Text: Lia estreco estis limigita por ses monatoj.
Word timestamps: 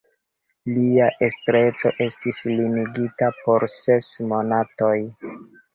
Lia 0.77 1.09
estreco 1.27 1.93
estis 2.07 2.41
limigita 2.55 3.31
por 3.45 3.69
ses 3.79 4.13
monatoj. 4.35 4.97